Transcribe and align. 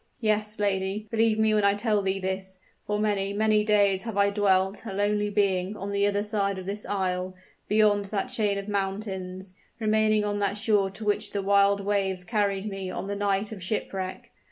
Yes, 0.19 0.57
lady, 0.59 1.07
believe 1.11 1.37
me 1.37 1.53
when 1.53 1.63
I 1.63 1.75
tell 1.75 2.01
thee 2.01 2.17
this! 2.17 2.57
For 2.87 2.97
many 2.97 3.33
many 3.33 3.63
days 3.63 4.01
have 4.01 4.17
I 4.17 4.31
dwelt, 4.31 4.83
a 4.83 4.91
lonely 4.93 5.29
being, 5.29 5.77
on 5.77 5.91
the 5.91 6.07
other 6.07 6.23
side 6.23 6.57
of 6.57 6.65
this 6.65 6.87
isle, 6.87 7.35
beyond 7.67 8.05
that 8.05 8.25
chain 8.29 8.57
of 8.57 8.67
mountains 8.67 9.53
remaining 9.79 10.25
on 10.25 10.39
that 10.39 10.57
shore 10.57 10.89
to 10.89 11.05
which 11.05 11.33
the 11.33 11.43
wild 11.43 11.81
waves 11.85 12.23
carried 12.25 12.65
me 12.65 12.89
on 12.89 13.05
the 13.05 13.15
night 13.15 13.51
of 13.51 13.61
shipwreck. 13.61 14.31